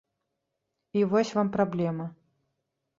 І 1.01 1.05
вось 1.13 1.35
вам 1.37 1.47
праблема. 1.59 2.13